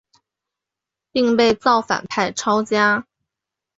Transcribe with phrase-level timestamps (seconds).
[1.11, 3.05] 并被造反派抄家。